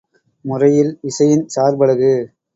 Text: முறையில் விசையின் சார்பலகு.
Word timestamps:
முறையில் 0.45 0.91
விசையின் 1.01 1.45
சார்பலகு. 1.47 2.13